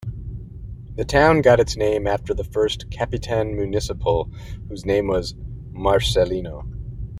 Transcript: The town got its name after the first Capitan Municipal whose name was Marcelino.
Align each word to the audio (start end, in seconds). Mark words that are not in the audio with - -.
The 0.95 1.05
town 1.05 1.43
got 1.43 1.59
its 1.59 1.77
name 1.77 2.07
after 2.07 2.33
the 2.33 2.43
first 2.43 2.89
Capitan 2.89 3.55
Municipal 3.55 4.31
whose 4.67 4.83
name 4.83 5.05
was 5.05 5.35
Marcelino. 5.73 6.63